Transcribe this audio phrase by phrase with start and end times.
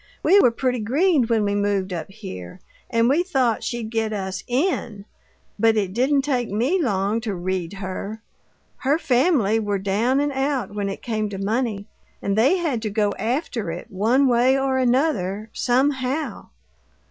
[0.23, 2.59] We were pretty green when we moved up here,
[2.89, 5.05] and we thought she'd get us IN
[5.59, 8.23] but it didn't take ME long to read her!
[8.77, 11.85] Her family were down and out when it came to money
[12.19, 16.49] and they had to go after it, one way or another, SOMEHOW!